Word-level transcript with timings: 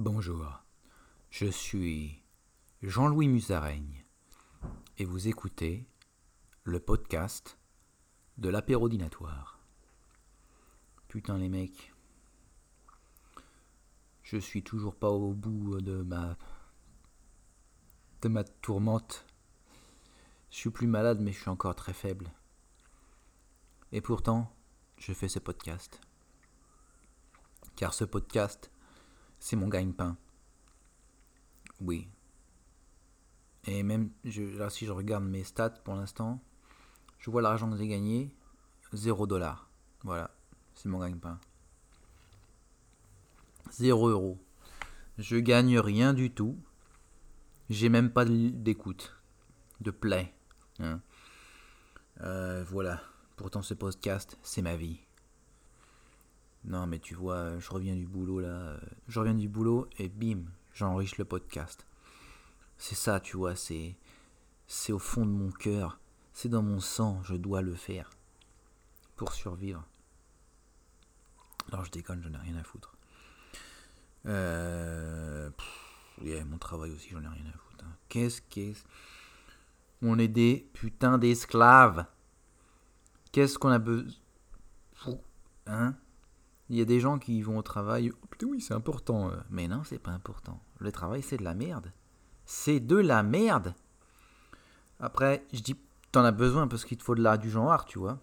Bonjour, 0.00 0.62
je 1.28 1.46
suis 1.46 2.22
Jean-Louis 2.82 3.26
Musaraigne 3.26 4.04
et 4.96 5.04
vous 5.04 5.26
écoutez 5.26 5.88
le 6.62 6.78
podcast 6.78 7.58
de 8.36 8.48
l'apérodinatoire. 8.48 9.58
Putain 11.08 11.36
les 11.36 11.48
mecs, 11.48 11.92
je 14.22 14.36
suis 14.36 14.62
toujours 14.62 14.94
pas 14.94 15.10
au 15.10 15.32
bout 15.32 15.80
de 15.80 16.02
ma 16.02 16.36
de 18.22 18.28
ma 18.28 18.44
tourmente. 18.44 19.26
Je 20.52 20.58
suis 20.58 20.70
plus 20.70 20.86
malade 20.86 21.18
mais 21.20 21.32
je 21.32 21.40
suis 21.40 21.50
encore 21.50 21.74
très 21.74 21.92
faible. 21.92 22.30
Et 23.90 24.00
pourtant, 24.00 24.54
je 24.96 25.12
fais 25.12 25.28
ce 25.28 25.40
podcast. 25.40 26.00
Car 27.74 27.92
ce 27.92 28.04
podcast, 28.04 28.70
c'est 29.38 29.56
mon 29.56 29.68
gagne-pain. 29.68 30.16
Oui. 31.80 32.08
Et 33.64 33.82
même, 33.82 34.10
là, 34.24 34.70
si 34.70 34.86
je 34.86 34.92
regarde 34.92 35.24
mes 35.24 35.44
stats 35.44 35.70
pour 35.70 35.94
l'instant, 35.94 36.42
je 37.18 37.30
vois 37.30 37.42
l'argent 37.42 37.70
que 37.70 37.76
j'ai 37.76 37.88
gagné, 37.88 38.34
0 38.92 39.26
dollar. 39.26 39.68
Voilà, 40.02 40.30
c'est 40.74 40.88
mon 40.88 41.00
gagne-pain. 41.00 41.38
0 43.72 44.08
euros. 44.08 44.38
Je 45.18 45.36
gagne 45.36 45.78
rien 45.78 46.14
du 46.14 46.30
tout. 46.30 46.56
J'ai 47.68 47.88
même 47.88 48.10
pas 48.10 48.24
d'écoute, 48.24 49.14
de 49.80 49.90
play. 49.90 50.32
Hein. 50.78 51.02
Euh, 52.22 52.64
voilà. 52.64 53.02
Pourtant, 53.36 53.62
ce 53.62 53.74
podcast, 53.74 54.38
c'est 54.42 54.62
ma 54.62 54.76
vie. 54.76 55.00
Non, 56.68 56.86
mais 56.86 56.98
tu 56.98 57.14
vois, 57.14 57.58
je 57.58 57.70
reviens 57.70 57.96
du 57.96 58.06
boulot 58.06 58.40
là. 58.40 58.48
Euh, 58.48 58.78
je 59.08 59.18
reviens 59.18 59.34
du 59.34 59.48
boulot 59.48 59.88
et 59.98 60.10
bim, 60.10 60.42
j'enrichis 60.74 61.16
le 61.16 61.24
podcast. 61.24 61.86
C'est 62.76 62.94
ça, 62.94 63.20
tu 63.20 63.38
vois, 63.38 63.56
c'est. 63.56 63.96
C'est 64.66 64.92
au 64.92 64.98
fond 64.98 65.24
de 65.24 65.30
mon 65.30 65.50
cœur. 65.50 65.98
C'est 66.34 66.50
dans 66.50 66.62
mon 66.62 66.78
sang, 66.78 67.22
je 67.22 67.34
dois 67.36 67.62
le 67.62 67.74
faire. 67.74 68.10
Pour 69.16 69.32
survivre. 69.32 69.82
Alors 71.72 71.86
je 71.86 71.90
déconne, 71.90 72.22
j'en 72.22 72.34
ai 72.34 72.42
rien 72.42 72.56
à 72.56 72.62
foutre. 72.62 72.94
Euh. 74.26 75.50
mon 76.20 76.58
travail 76.58 76.90
aussi, 76.90 77.08
j'en 77.10 77.22
ai 77.22 77.28
rien 77.28 77.46
à 77.46 77.56
foutre. 77.56 77.84
Hein. 77.86 77.96
Qu'est-ce 78.10 78.42
qu'est-ce. 78.42 78.84
On 80.02 80.18
est 80.18 80.28
des 80.28 80.68
putains 80.74 81.16
d'esclaves. 81.16 82.04
Qu'est-ce 83.32 83.58
qu'on 83.58 83.70
a 83.70 83.78
besoin. 83.78 84.12
Hein? 85.66 85.94
Il 86.70 86.76
y 86.76 86.80
a 86.80 86.84
des 86.84 87.00
gens 87.00 87.18
qui 87.18 87.40
vont 87.42 87.58
au 87.58 87.62
travail. 87.62 88.12
Oh, 88.22 88.26
putain, 88.30 88.46
oui, 88.46 88.60
c'est 88.60 88.74
important. 88.74 89.30
Euh. 89.30 89.36
Mais 89.50 89.68
non, 89.68 89.82
c'est 89.84 89.98
pas 89.98 90.10
important. 90.10 90.60
Le 90.78 90.92
travail, 90.92 91.22
c'est 91.22 91.38
de 91.38 91.44
la 91.44 91.54
merde. 91.54 91.92
C'est 92.44 92.80
de 92.80 92.96
la 92.96 93.22
merde. 93.22 93.74
Après, 95.00 95.46
je 95.52 95.60
dis, 95.60 95.76
t'en 96.12 96.24
as 96.24 96.32
besoin 96.32 96.68
parce 96.68 96.84
qu'il 96.84 96.98
te 96.98 97.02
faut 97.02 97.14
de 97.14 97.22
l'art 97.22 97.38
du 97.38 97.50
genre, 97.50 97.84
tu 97.84 97.98
vois. 97.98 98.18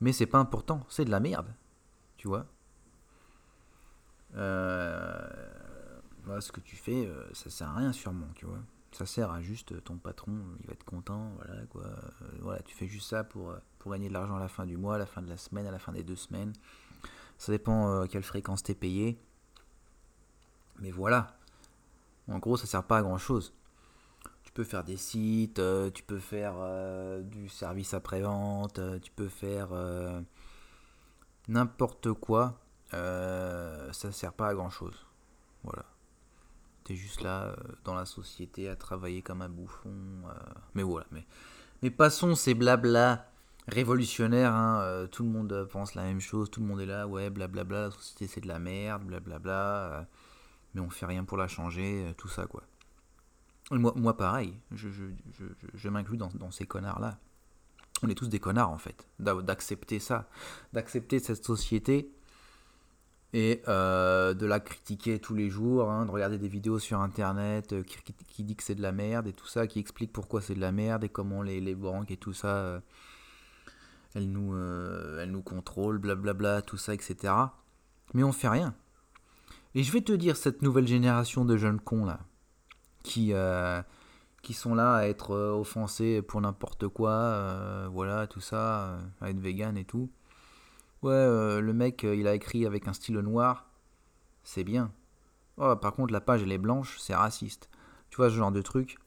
Mais 0.00 0.12
c'est 0.12 0.26
pas 0.26 0.38
important. 0.38 0.84
C'est 0.88 1.04
de 1.04 1.10
la 1.10 1.20
merde. 1.20 1.54
Tu 2.16 2.26
vois. 2.26 2.46
Euh, 4.36 5.28
ce 6.40 6.50
que 6.50 6.60
tu 6.60 6.74
fais, 6.74 7.06
euh, 7.06 7.24
ça 7.32 7.50
sert 7.50 7.68
à 7.68 7.74
rien 7.74 7.92
sûrement, 7.92 8.28
tu 8.34 8.46
vois. 8.46 8.58
Ça 8.90 9.06
sert 9.06 9.30
à 9.30 9.42
juste 9.42 9.82
ton 9.84 9.96
patron, 9.96 10.32
il 10.60 10.66
va 10.66 10.72
être 10.72 10.84
content, 10.84 11.32
voilà 11.36 11.66
quoi. 11.66 11.82
voilà, 12.40 12.62
tu 12.62 12.76
fais 12.76 12.86
juste 12.86 13.08
ça 13.08 13.24
pour, 13.24 13.52
pour 13.80 13.90
gagner 13.90 14.08
de 14.08 14.12
l'argent 14.12 14.36
à 14.36 14.40
la 14.40 14.46
fin 14.46 14.66
du 14.66 14.76
mois, 14.76 14.94
à 14.94 14.98
la 14.98 15.06
fin 15.06 15.20
de 15.20 15.28
la 15.28 15.36
semaine, 15.36 15.66
à 15.66 15.72
la 15.72 15.80
fin 15.80 15.90
des 15.90 16.04
deux 16.04 16.14
semaines. 16.14 16.52
Ça 17.38 17.52
dépend 17.52 17.86
à 17.86 17.90
euh, 17.90 18.06
quelle 18.06 18.22
fréquence 18.22 18.62
t'es 18.62 18.74
payé. 18.74 19.18
Mais 20.80 20.90
voilà. 20.90 21.36
En 22.28 22.38
gros, 22.38 22.56
ça 22.56 22.66
sert 22.66 22.84
pas 22.84 22.98
à 22.98 23.02
grand 23.02 23.18
chose. 23.18 23.52
Tu 24.42 24.52
peux 24.52 24.64
faire 24.64 24.84
des 24.84 24.96
sites, 24.96 25.58
euh, 25.58 25.90
tu 25.90 26.02
peux 26.02 26.18
faire 26.18 26.54
euh, 26.58 27.22
du 27.22 27.48
service 27.48 27.94
après-vente, 27.94 28.80
tu 29.02 29.10
peux 29.12 29.28
faire 29.28 29.68
n'importe 31.48 32.12
quoi. 32.12 32.60
ça 32.90 34.12
sert 34.12 34.32
pas 34.32 34.48
à 34.48 34.54
grand 34.54 34.70
chose. 34.70 35.06
Voilà. 35.64 35.84
T'es 36.84 36.94
juste 36.94 37.22
là 37.22 37.56
dans 37.84 37.94
la 37.94 38.04
société 38.04 38.68
à 38.68 38.76
travailler 38.76 39.22
comme 39.22 39.42
un 39.42 39.48
bouffon. 39.48 39.94
mais 40.74 40.82
voilà. 40.82 41.06
Mais, 41.10 41.26
mais 41.82 41.90
passons 41.90 42.34
ces 42.34 42.54
blabla 42.54 43.26
révolutionnaire, 43.66 44.52
hein, 44.52 44.80
euh, 44.82 45.06
tout 45.06 45.22
le 45.22 45.30
monde 45.30 45.68
pense 45.70 45.94
la 45.94 46.02
même 46.02 46.20
chose, 46.20 46.50
tout 46.50 46.60
le 46.60 46.66
monde 46.66 46.80
est 46.80 46.86
là, 46.86 47.06
ouais, 47.06 47.30
blablabla, 47.30 47.82
la 47.82 47.90
société 47.90 48.26
c'est 48.26 48.40
de 48.40 48.48
la 48.48 48.58
merde, 48.58 49.04
blablabla, 49.04 49.52
euh, 49.52 50.02
mais 50.74 50.80
on 50.80 50.90
fait 50.90 51.06
rien 51.06 51.24
pour 51.24 51.38
la 51.38 51.48
changer, 51.48 52.06
euh, 52.06 52.12
tout 52.16 52.28
ça 52.28 52.46
quoi. 52.46 52.62
moi, 53.70 53.92
moi 53.96 54.16
pareil, 54.16 54.54
je, 54.72 55.88
m'inclus 55.88 56.18
dans, 56.18 56.50
ces 56.50 56.66
connards-là. 56.66 57.18
On 58.02 58.08
est 58.08 58.14
tous 58.14 58.28
des 58.28 58.40
connards 58.40 58.70
en 58.70 58.76
fait, 58.76 59.06
d'accepter 59.18 59.98
ça, 59.98 60.28
d'accepter 60.72 61.20
cette 61.20 61.44
société 61.44 62.10
et 63.32 63.62
de 63.66 64.46
la 64.46 64.60
critiquer 64.60 65.18
tous 65.20 65.34
les 65.34 65.48
jours, 65.48 65.90
hein, 65.90 66.04
de 66.04 66.10
regarder 66.10 66.36
des 66.36 66.48
vidéos 66.48 66.78
sur 66.78 67.00
internet 67.00 67.74
qui, 68.28 68.44
dit 68.44 68.56
que 68.56 68.62
c'est 68.62 68.74
de 68.74 68.82
la 68.82 68.92
merde 68.92 69.26
et 69.26 69.32
tout 69.32 69.46
ça, 69.46 69.66
qui 69.66 69.78
explique 69.78 70.12
pourquoi 70.12 70.42
c'est 70.42 70.54
de 70.54 70.60
la 70.60 70.70
merde 70.70 71.04
et 71.04 71.08
comment 71.08 71.42
les 71.42 71.74
banques 71.74 72.10
et 72.10 72.18
tout 72.18 72.34
ça 72.34 72.82
elle 74.14 74.30
nous, 74.30 74.54
euh, 74.54 75.22
elle 75.22 75.30
nous 75.30 75.42
contrôle, 75.42 75.98
blablabla, 75.98 76.62
tout 76.62 76.76
ça, 76.76 76.94
etc. 76.94 77.34
Mais 78.14 78.22
on 78.22 78.32
fait 78.32 78.48
rien. 78.48 78.74
Et 79.74 79.82
je 79.82 79.92
vais 79.92 80.02
te 80.02 80.12
dire, 80.12 80.36
cette 80.36 80.62
nouvelle 80.62 80.86
génération 80.86 81.44
de 81.44 81.56
jeunes 81.56 81.80
cons 81.80 82.04
là, 82.04 82.20
qui, 83.02 83.32
euh, 83.32 83.82
qui 84.42 84.54
sont 84.54 84.74
là 84.74 84.94
à 84.94 85.06
être 85.06 85.32
euh, 85.32 85.52
offensés 85.52 86.22
pour 86.22 86.40
n'importe 86.40 86.86
quoi, 86.86 87.88
voilà, 87.88 88.28
tout 88.28 88.40
ça, 88.40 88.98
à 89.20 89.30
être 89.30 89.40
vegan 89.40 89.76
et 89.76 89.84
tout. 89.84 90.10
Ouais, 91.02 91.60
le 91.60 91.72
mec, 91.72 92.04
il 92.04 92.26
a 92.28 92.34
écrit 92.34 92.64
avec 92.66 92.88
un 92.88 92.92
stylo 92.92 93.20
noir, 93.20 93.66
c'est 94.44 94.64
bien. 94.64 94.92
Oh, 95.58 95.76
par 95.76 95.94
contre, 95.94 96.12
la 96.12 96.20
page, 96.20 96.42
elle 96.42 96.52
est 96.52 96.58
blanche, 96.58 96.98
c'est 96.98 97.14
raciste. 97.14 97.68
Tu 98.10 98.16
vois, 98.16 98.30
ce 98.30 98.36
genre 98.36 98.52
de 98.52 98.62
truc. 98.62 98.98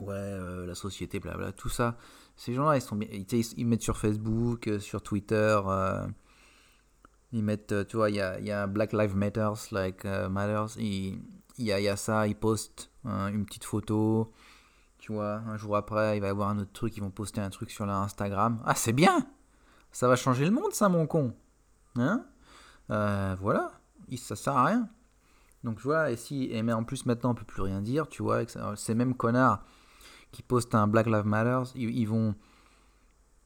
Ouais, 0.00 0.38
société, 0.76 1.18
blabla, 1.20 1.52
tout 1.52 1.68
ça. 1.68 1.96
Ces 2.36 2.52
gens-là, 2.52 2.76
ils, 2.76 2.82
sont, 2.82 2.98
ils, 3.00 3.66
mettent 3.66 3.82
sur 3.82 3.96
Facebook, 3.96 4.68
euh, 4.68 4.78
sur 4.78 5.02
Twitter, 5.02 5.58
euh, 5.66 6.06
ils 7.32 7.42
mettent, 7.42 7.72
euh, 7.72 7.84
tu 7.84 7.96
vois, 7.96 8.10
il 8.10 8.16
y 8.16 8.20
a, 8.20 8.38
y 8.40 8.50
a, 8.50 8.66
Black 8.66 8.92
Lives 8.92 9.16
Matters, 9.16 9.72
like 9.72 10.04
Matters, 10.04 10.78
il 10.78 11.18
y 11.58 11.72
a, 11.72 11.80
y 11.80 11.88
a, 11.88 11.96
ça, 11.96 12.26
ils 12.26 12.36
postent 12.36 12.90
hein, 13.04 13.28
une 13.28 13.46
petite 13.46 13.64
photo, 13.64 14.32
tu 14.98 15.12
vois, 15.12 15.36
un 15.46 15.56
jour 15.56 15.76
après, 15.76 16.18
il 16.18 16.20
va 16.20 16.26
y 16.26 16.30
avoir 16.30 16.50
un 16.50 16.58
autre 16.58 16.72
truc, 16.72 16.94
ils 16.96 17.00
vont 17.00 17.10
poster 17.10 17.40
un 17.40 17.50
truc 17.50 17.70
sur 17.70 17.86
leur 17.86 17.96
Instagram. 17.96 18.62
Ah, 18.66 18.74
c'est 18.74 18.92
bien 18.92 19.26
Ça 19.90 20.06
va 20.06 20.16
changer 20.16 20.44
le 20.44 20.50
monde, 20.50 20.72
ça, 20.72 20.90
mon 20.90 21.06
con 21.06 21.34
Hein? 21.96 22.26
Voilà, 22.88 23.72
ça 24.18 24.36
sert 24.36 24.56
à 24.56 24.66
rien. 24.66 24.88
Donc, 25.64 25.80
vois, 25.80 26.10
et 26.10 26.16
si, 26.16 26.48
et 26.52 26.62
mais 26.62 26.74
en 26.74 26.84
plus, 26.84 27.06
maintenant, 27.06 27.30
on 27.30 27.34
peut 27.34 27.44
plus 27.44 27.62
rien 27.62 27.80
dire, 27.80 28.08
tu 28.08 28.22
vois, 28.22 28.42
ces 28.76 28.94
mêmes 28.94 29.14
connards 29.14 29.64
qui 30.36 30.42
postent 30.42 30.74
un 30.74 30.86
Black 30.86 31.06
Lives 31.06 31.24
Matter, 31.24 31.62
ils, 31.76 32.06
vont 32.06 32.34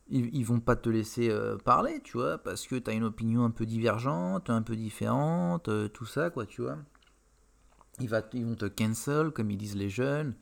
ils, 0.08 0.42
vont 0.42 0.58
pas 0.58 0.74
te 0.74 0.88
laisser 0.88 1.30
euh, 1.30 1.56
parler, 1.56 2.00
tu 2.02 2.18
vois, 2.18 2.38
parce 2.38 2.66
que 2.66 2.74
tu 2.74 2.90
as 2.90 2.94
une 2.94 3.04
opinion 3.04 3.44
un 3.44 3.52
peu 3.52 3.64
divergente, 3.64 4.50
un 4.50 4.62
peu 4.62 4.74
différente, 4.74 5.68
euh, 5.68 5.86
tout 5.86 6.04
ça, 6.04 6.30
quoi, 6.30 6.46
tu 6.46 6.62
vois. 6.62 6.78
Ils, 8.00 8.08
va, 8.08 8.22
vont 8.22 8.56
te 8.56 8.64
cancel, 8.64 9.30
comme 9.30 9.52
ils 9.52 9.56
disent 9.56 9.76
les 9.76 9.88
jeunes, 9.88 10.34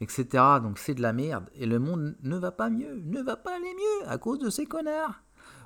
etc. 0.00 0.28
Donc 0.62 0.78
c'est 0.78 0.94
de 0.94 1.02
la 1.02 1.12
merde. 1.12 1.50
Et 1.56 1.66
le 1.66 1.80
monde 1.80 2.14
ne 2.22 2.36
va 2.36 2.52
pas 2.52 2.70
mieux, 2.70 3.02
ne 3.04 3.20
va 3.20 3.34
pas 3.34 3.56
aller 3.56 3.74
mieux 3.74 4.08
à 4.08 4.18
cause 4.18 4.38
de 4.38 4.50
ces 4.50 4.66
connards. 4.66 5.20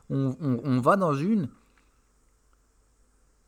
On, 0.09 0.35
on, 0.41 0.81
va 0.81 0.97
dans 0.97 1.15
une 1.15 1.51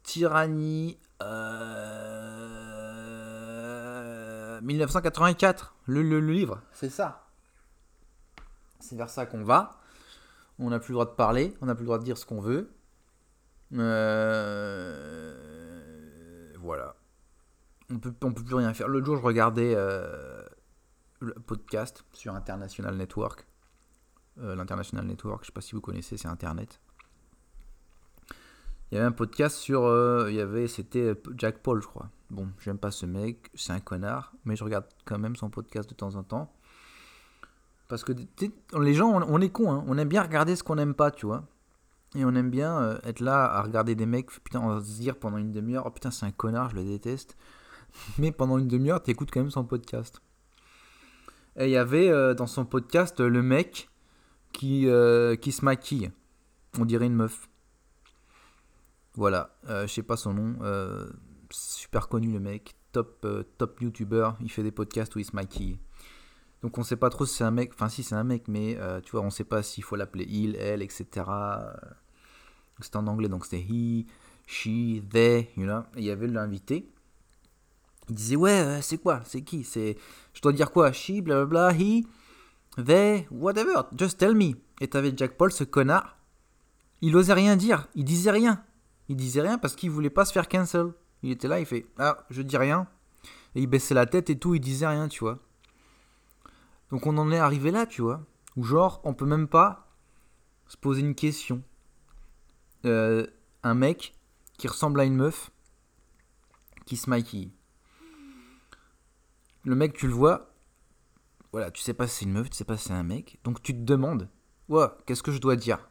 tyrannie. 0.03 0.99
Euh 1.23 2.42
1984, 4.63 5.75
le, 5.87 6.21
livre, 6.21 6.63
c'est 6.73 6.91
ça. 6.91 7.27
C'est 8.81 8.97
vers 8.97 9.11
ça 9.11 9.27
qu'on 9.27 9.45
va. 9.45 9.81
On 10.59 10.71
n'a 10.71 10.79
plus 10.79 10.93
le 10.93 10.95
droit 10.95 11.07
de 11.07 11.11
parler, 11.11 11.57
on 11.61 11.67
n'a 11.67 11.75
plus 11.75 11.83
le 11.83 11.87
droit 11.87 11.99
de 11.99 12.05
dire 12.05 12.17
ce 12.17 12.25
qu'on 12.27 12.41
veut. 12.41 12.71
Euh, 13.75 15.35
voilà. 16.61 16.95
On 17.91 17.99
peut, 17.99 18.15
on 18.23 18.33
peut 18.33 18.45
plus 18.45 18.55
rien 18.55 18.73
faire. 18.73 18.89
L'autre 18.89 19.07
jour, 19.07 19.17
je 19.17 19.23
regardais 19.23 19.75
euh, 19.77 20.45
le 21.21 21.35
podcast 21.35 22.05
sur 22.13 22.35
International 22.35 22.97
Network. 22.97 23.47
Euh, 24.39 24.55
L'International 24.55 25.07
Network, 25.07 25.43
je 25.43 25.49
sais 25.49 25.53
pas 25.53 25.61
si 25.61 25.75
vous 25.75 25.81
connaissez, 25.81 26.17
c'est 26.17 26.29
Internet. 26.29 26.81
Il 28.93 28.97
y 28.97 28.99
avait 28.99 29.07
un 29.07 29.13
podcast 29.13 29.57
sur. 29.57 29.83
il 30.29 30.35
y 30.35 30.41
avait, 30.41 30.69
c'était 30.69 31.15
Jack 31.37 31.59
Paul, 31.59 31.81
je 31.81 31.87
crois. 31.87 32.11
Bon, 32.31 32.49
j'aime 32.61 32.79
pas 32.79 32.91
ce 32.91 33.07
mec, 33.07 33.51
c'est 33.55 33.73
un 33.73 33.81
connard, 33.81 34.35
mais 34.45 34.55
je 34.55 34.63
regarde 34.65 34.85
quand 35.07 35.19
même 35.19 35.35
son 35.35 35.49
podcast 35.49 35.89
de 35.89 35.95
temps 35.95 36.15
en 36.15 36.23
temps. 36.23 36.53
Parce 37.89 38.05
que 38.05 38.13
les 38.79 38.95
gens, 38.95 39.11
on, 39.11 39.41
est 39.41 39.51
cons, 39.51 39.71
hein. 39.71 39.85
on 39.87 39.99
aime 39.99 40.09
bien 40.09 40.23
regarder 40.23 40.57
ce 40.57 40.63
qu'on 40.63 40.77
n'aime 40.77 40.95
pas, 40.95 41.11
tu 41.11 41.27
vois. 41.27 41.45
Et 42.15 42.25
on 42.25 42.35
aime 42.35 42.49
bien 42.49 42.79
euh, 42.79 42.99
être 43.05 43.21
là 43.21 43.45
à 43.45 43.61
regarder 43.61 43.95
des 43.95 44.07
mecs, 44.07 44.31
putain, 44.31 44.61
on 44.61 44.69
va 44.69 44.81
se 44.81 44.99
dire 44.99 45.17
pendant 45.17 45.37
une 45.37 45.53
demi-heure, 45.53 45.85
oh 45.87 45.91
putain, 45.91 46.11
c'est 46.11 46.25
un 46.25 46.31
connard, 46.31 46.71
je 46.71 46.77
le 46.77 46.85
déteste. 46.85 47.37
Mais 48.19 48.33
pendant 48.33 48.57
une 48.57 48.69
demi-heure, 48.69 49.03
t'écoutes 49.03 49.31
quand 49.31 49.41
même 49.41 49.51
son 49.51 49.65
podcast. 49.65 50.23
Et 51.57 51.67
il 51.67 51.71
y 51.71 51.77
avait 51.77 52.09
euh, 52.09 52.33
dans 52.33 52.47
son 52.47 52.65
podcast 52.65 53.21
le 53.21 53.43
mec 53.43 53.91
qui, 54.53 54.89
euh, 54.89 55.37
qui 55.37 55.53
se 55.53 55.63
maquille. 55.63 56.11
On 56.79 56.87
dirait 56.87 57.07
une 57.07 57.17
meuf. 57.17 57.49
Voilà, 59.15 59.55
je 59.69 59.87
sais 59.87 60.03
pas 60.03 60.17
son 60.17 60.35
nom. 60.35 60.57
super 61.51 62.09
connu 62.09 62.33
le 62.33 62.41
mec, 62.41 62.75
top, 62.93 63.27
top 63.59 63.81
youtuber. 63.81 64.31
Il 64.41 64.51
fait 64.51 64.63
des 64.63 64.73
podcasts 64.73 65.15
où 65.17 65.19
il 65.19 65.25
se 65.25 65.37
maquille. 65.37 65.79
Donc 66.63 66.79
on 66.79 66.83
sait 66.83 66.97
pas 66.97 67.11
trop 67.11 67.27
si 67.27 67.35
c'est 67.35 67.45
un 67.45 67.51
mec, 67.51 67.73
enfin 67.75 67.89
si 67.89 68.03
c'est 68.03 68.15
un 68.15 68.25
mec, 68.25 68.49
mais 68.49 68.79
tu 69.05 69.13
vois, 69.13 69.21
on 69.21 69.31
sait 69.31 69.45
pas 69.45 69.63
s'il 69.63 69.85
faut 69.85 69.97
l'appeler 69.97 70.25
il, 70.29 70.57
elle, 70.57 70.81
etc. 70.81 71.27
C'était 72.81 72.97
en 72.97 73.07
anglais, 73.07 73.29
donc 73.29 73.45
c'était 73.45 73.63
he, 73.63 74.07
she, 74.47 75.03
they, 75.11 75.51
you. 75.57 75.69
Et 75.71 75.99
il 75.99 76.05
y 76.05 76.11
avait 76.11 76.27
l'invité. 76.27 76.91
Il 78.09 78.15
disait, 78.15 78.37
ouais, 78.37 78.51
euh, 78.61 78.83
c'est 78.83 78.99
quoi? 78.99 79.21
C'est 79.25 79.43
qui? 79.43 79.65
C'est, 79.65 79.97
Je 80.35 80.41
dois 80.41 80.53
dire 80.53 80.73
quoi? 80.73 80.93
She, 80.93 81.21
blablabla, 81.23 81.73
he, 81.75 82.05
they, 82.85 83.27
whatever, 83.31 83.83
just 83.97 84.19
tell 84.19 84.35
me. 84.35 84.55
Et 84.81 84.89
t'avais 84.89 85.13
Jack 85.17 85.37
Paul, 85.37 85.53
ce 85.53 85.65
connard. 85.65 86.19
Il 87.01 87.17
osait 87.17 87.33
rien 87.33 87.57
dire, 87.57 87.89
il 87.95 88.05
disait 88.05 88.31
rien. 88.31 88.65
Il 89.09 89.17
disait 89.17 89.43
rien 89.43 89.59
parce 89.59 89.77
qu'il 89.77 89.91
voulait 89.91 90.11
pas 90.11 90.25
se 90.25 90.33
faire 90.33 90.49
cancel. 90.49 90.93
Il 91.23 91.31
était 91.31 91.49
là, 91.49 91.61
il 91.61 91.67
fait, 91.67 91.87
ah, 91.99 92.25
je 92.31 92.43
dis 92.43 92.57
rien. 92.57 92.87
Et 93.55 93.61
il 93.61 93.67
baissait 93.67 93.95
la 93.95 94.07
tête 94.07 94.31
et 94.31 94.39
tout, 94.39 94.55
il 94.55 94.61
disait 94.61 94.87
rien, 94.87 95.09
tu 95.09 95.21
vois. 95.21 95.39
Donc 96.91 97.07
on 97.07 97.17
en 97.19 97.31
est 97.31 97.39
arrivé 97.39 97.71
là, 97.71 97.87
tu 97.87 98.03
vois. 98.03 98.25
Où 98.57 98.65
genre, 98.65 99.01
on 99.05 99.15
peut 99.15 99.27
même 99.27 99.49
pas 99.49 99.89
se 100.67 100.77
poser 100.77 101.01
une 101.01 101.15
question. 101.15 101.63
Euh, 102.85 103.27
un 103.63 103.75
mec 103.75 104.15
qui 104.59 104.69
ressemble 104.69 105.01
à 105.01 105.05
une 105.05 105.17
meuf 105.17 105.51
qui 106.87 106.97
se 106.97 107.09
maquille. 107.09 107.53
Le 109.65 109.77
mec, 109.77 109.93
tu 109.95 110.09
le 110.09 110.13
vois, 110.13 110.53
voilà, 111.53 111.71
tu 111.71 111.83
sais 111.83 111.95
pas 111.95 112.07
si 112.09 112.19
c'est 112.19 112.25
une 112.25 112.33
meuf, 112.33 112.51
tu 112.51 112.57
sais 112.57 112.65
pas 112.65 112.77
si 112.77 112.89
c'est 112.89 112.95
un 112.95 113.03
mec, 113.03 113.39
donc 113.45 113.63
tu 113.63 113.73
te 113.73 113.81
demandes, 113.81 114.29
ouais, 114.69 114.87
qu'est-ce 115.07 115.23
que 115.23 115.31
je 115.31 115.39
dois 115.39 115.55
dire? 115.55 115.89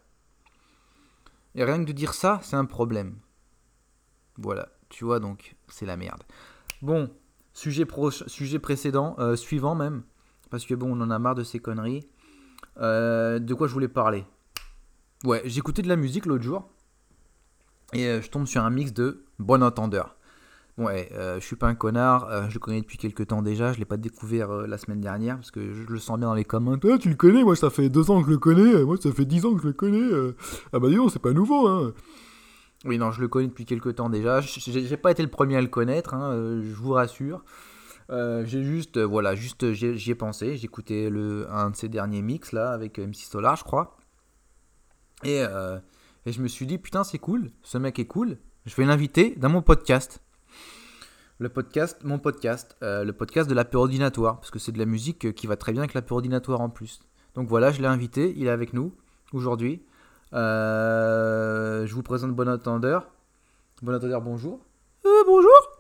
Et 1.56 1.64
rien 1.64 1.80
que 1.80 1.88
de 1.88 1.92
dire 1.92 2.14
ça, 2.14 2.40
c'est 2.44 2.56
un 2.56 2.66
problème. 2.66 3.18
Voilà, 4.38 4.70
tu 4.90 5.04
vois, 5.04 5.20
donc 5.20 5.56
c'est 5.68 5.86
la 5.86 5.98
merde. 5.98 6.24
Bon, 6.82 7.10
sujet, 7.54 7.86
sujet 8.28 8.60
précédent, 8.60 9.16
euh, 9.20 9.36
suivant 9.36 9.76
même, 9.76 10.04
parce 10.50 10.66
que 10.66 10.74
bon, 10.74 10.98
on 10.98 11.02
en 11.02 11.12
a 11.12 11.20
marre 11.20 11.36
de 11.36 11.44
ces 11.44 11.60
conneries. 11.60 12.08
Euh, 12.78 13.40
de 13.40 13.54
quoi 13.54 13.68
je 13.68 13.74
voulais 13.74 13.88
parler? 13.88 14.26
Ouais, 15.24 15.42
j'écoutais 15.46 15.82
de 15.82 15.88
la 15.88 15.98
musique 15.98 16.26
l'autre 16.26 16.44
jour. 16.44 16.70
Et 17.94 18.08
euh, 18.08 18.22
je 18.22 18.30
tombe 18.30 18.48
sur 18.48 18.64
un 18.64 18.70
mix 18.70 18.94
de 18.94 19.26
Bon 19.38 19.62
Entendeur. 19.62 20.16
Ouais, 20.78 21.10
euh, 21.14 21.40
je 21.40 21.46
suis 21.46 21.56
pas 21.56 21.68
un 21.68 21.76
connard, 21.76 22.30
euh, 22.30 22.48
je 22.48 22.54
le 22.54 22.60
connais 22.60 22.82
depuis 22.82 22.98
quelques 22.98 23.28
temps 23.28 23.42
déjà, 23.42 23.74
je 23.74 23.80
l'ai 23.80 23.86
pas 23.86 23.98
découvert 23.98 24.50
la 24.52 24.78
semaine 24.78 25.02
dernière 25.02 25.36
parce 25.36 25.52
que 25.52 25.74
je 25.74 25.84
le 25.86 26.00
sens 26.00 26.18
bien 26.18 26.28
dans 26.28 26.34
les 26.34 26.46
commentaires. 26.46 26.94
Ah, 26.96 26.98
tu 26.98 27.10
le 27.10 27.16
connais, 27.16 27.44
moi 27.44 27.56
ça 27.56 27.70
fait 27.70 27.90
deux 27.90 28.10
ans 28.10 28.22
que 28.22 28.28
je 28.28 28.32
le 28.32 28.38
connais, 28.38 28.84
moi 28.84 28.96
ça 28.98 29.12
fait 29.12 29.26
dix 29.26 29.46
ans 29.46 29.54
que 29.54 29.62
je 29.62 29.68
le 29.68 29.74
connais. 29.74 30.10
Ah 30.74 30.80
bah 30.80 30.90
dis 30.90 30.96
donc, 30.96 31.12
c'est 31.12 31.22
pas 31.22 31.34
nouveau, 31.34 31.68
hein. 31.68 31.94
Oui, 32.86 32.98
non, 32.98 33.12
je 33.12 33.22
le 33.22 33.28
connais 33.28 33.48
depuis 33.48 33.66
quelques 33.66 33.96
temps 33.96 34.10
déjà. 34.10 34.42
J'ai 34.42 34.98
pas 34.98 35.12
été 35.12 35.22
le 35.22 35.30
premier 35.30 35.58
à 35.58 35.62
le 35.62 35.68
connaître, 35.68 36.14
hein, 36.14 36.34
je 36.64 36.74
vous 36.74 36.94
rassure. 36.94 37.44
j'ai 38.10 38.64
juste, 38.64 38.98
voilà, 38.98 39.36
juste 39.36 39.74
j'y 39.74 40.12
ai 40.12 40.16
pensé. 40.16 40.56
J'ai 40.56 40.66
écouté 40.66 41.10
le, 41.10 41.48
un 41.52 41.70
de 41.70 41.76
ses 41.76 41.90
derniers 41.90 42.22
mix 42.22 42.54
là 42.54 42.72
avec 42.72 42.98
MC 42.98 43.16
Solar, 43.16 43.56
je 43.56 43.64
crois. 43.64 43.98
Et 45.24 45.44
et 46.26 46.32
je 46.32 46.42
me 46.42 46.48
suis 46.48 46.68
dit, 46.68 46.78
putain, 46.78 47.04
c'est 47.04 47.18
cool, 47.18 47.52
ce 47.64 47.78
mec 47.78 47.98
est 47.98 48.06
cool, 48.06 48.38
je 48.66 48.76
vais 48.76 48.86
l'inviter 48.86 49.36
dans 49.38 49.50
mon 49.50 49.62
podcast. 49.62 50.22
Le 51.42 51.50
podcast, 51.50 51.98
mon 52.04 52.20
podcast, 52.20 52.78
euh, 52.84 53.04
le 53.04 53.14
podcast 53.14 53.50
de 53.50 53.56
l'apérodinatoire, 53.56 54.40
parce 54.40 54.52
que 54.52 54.60
c'est 54.60 54.72
de 54.72 54.78
la 54.78 54.86
musique 54.86 55.34
qui 55.34 55.48
va 55.48 55.56
très 55.56 55.72
bien 55.72 55.82
avec 55.82 55.96
l'apérodinatoire 55.96 56.62
en 56.62 56.70
plus. 56.70 57.00
Donc 57.34 57.48
voilà, 57.48 57.72
je 57.72 57.82
l'ai 57.82 57.88
invité, 57.88 58.32
il 58.38 58.46
est 58.46 58.52
avec 58.52 58.74
nous 58.74 58.94
aujourd'hui. 59.34 59.84
Euh, 60.34 61.88
je 61.88 61.96
vous 61.96 62.04
présente 62.04 62.34
Bon 62.36 62.48
Attendeur. 62.48 63.08
Bon 63.82 63.92
Attendeur, 63.92 64.22
bonjour. 64.22 64.60
Euh, 65.04 65.24
bonjour. 65.26 65.80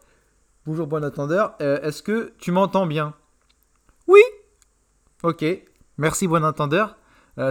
Bonjour 0.66 0.88
Bon 0.88 1.04
Attendeur. 1.04 1.54
Est-ce 1.60 2.02
que 2.02 2.34
tu 2.40 2.52
m'entends 2.52 2.88
bien? 2.88 3.14
Oui. 4.08 4.24
Ok. 5.22 5.46
Merci 6.00 6.28
Bon 6.28 6.44
Attendeur. 6.44 6.98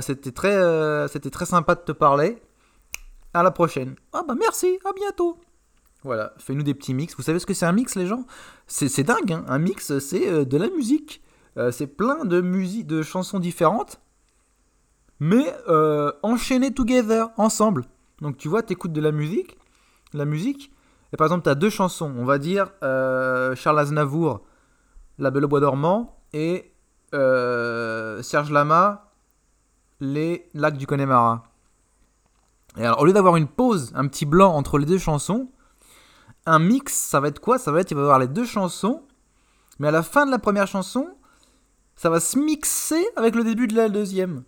c'était 0.00 0.32
très, 0.32 1.06
c'était 1.06 1.30
très 1.30 1.46
sympa 1.46 1.76
de 1.76 1.82
te 1.82 1.92
parler. 1.92 2.42
À 3.34 3.44
la 3.44 3.52
prochaine. 3.52 3.94
Ah 4.12 4.24
bah 4.26 4.34
merci, 4.36 4.80
à 4.84 4.92
bientôt. 4.92 5.38
Voilà, 6.02 6.32
fais-nous 6.38 6.62
des 6.62 6.72
petits 6.72 6.94
mix. 6.94 7.14
Vous 7.14 7.22
savez 7.22 7.38
ce 7.38 7.46
que 7.46 7.52
c'est 7.52 7.66
un 7.66 7.72
mix, 7.72 7.94
les 7.94 8.06
gens? 8.06 8.24
C'est 8.66 9.02
dingue, 9.02 9.32
hein 9.32 9.44
un 9.48 9.58
mix, 9.58 9.98
c'est 9.98 10.28
euh, 10.28 10.44
de 10.44 10.56
la 10.56 10.70
musique. 10.70 11.22
Euh, 11.56 11.70
c'est 11.70 11.86
plein 11.86 12.24
de 12.24 12.40
de 12.40 13.02
chansons 13.02 13.38
différentes, 13.38 14.00
mais 15.18 15.54
euh, 15.68 16.12
enchaînées 16.22 16.72
together, 16.72 17.28
ensemble. 17.36 17.84
Donc 18.22 18.38
tu 18.38 18.48
vois, 18.48 18.62
t'écoutes 18.62 18.92
de 18.92 19.00
la 19.00 19.12
musique, 19.12 19.58
la 20.14 20.24
musique, 20.24 20.72
et 21.12 21.16
par 21.16 21.26
exemple, 21.26 21.42
tu 21.42 21.50
as 21.50 21.54
deux 21.54 21.70
chansons. 21.70 22.14
On 22.16 22.24
va 22.24 22.38
dire 22.38 22.70
Charles 22.80 23.78
Aznavour, 23.78 24.40
La 25.18 25.30
Belle 25.30 25.44
au 25.44 25.48
Bois 25.48 25.60
dormant, 25.60 26.16
et 26.32 26.72
Serge 27.12 28.50
Lama, 28.50 29.10
Les 30.00 30.48
Lacs 30.54 30.78
du 30.78 30.86
Connemara. 30.86 31.44
Et 32.76 32.86
alors, 32.86 33.00
au 33.00 33.04
lieu 33.04 33.12
d'avoir 33.12 33.36
une 33.36 33.48
pause, 33.48 33.92
un 33.94 34.06
petit 34.06 34.24
blanc 34.24 34.54
entre 34.54 34.78
les 34.78 34.86
deux 34.86 34.98
chansons, 34.98 35.50
un 36.46 36.58
mix, 36.58 36.94
ça 36.94 37.20
va 37.20 37.28
être 37.28 37.40
quoi? 37.40 37.58
Ça 37.58 37.72
va 37.72 37.80
être, 37.80 37.90
il 37.90 37.94
va 37.94 38.00
y 38.00 38.04
avoir 38.04 38.18
les 38.18 38.28
deux 38.28 38.44
chansons, 38.44 39.02
mais 39.78 39.88
à 39.88 39.90
la 39.90 40.02
fin 40.02 40.26
de 40.26 40.30
la 40.30 40.38
première 40.38 40.66
chanson, 40.66 41.08
ça 41.96 42.10
va 42.10 42.20
se 42.20 42.38
mixer 42.38 43.04
avec 43.16 43.34
le 43.34 43.44
début 43.44 43.66
de 43.66 43.76
la 43.76 43.88
deuxième. 43.88 44.44